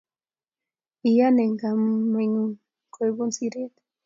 Iyan 1.09 1.37
eng 1.43 1.55
kamugengung 1.61 2.51
koibun 2.93 3.31
siret 3.37 3.73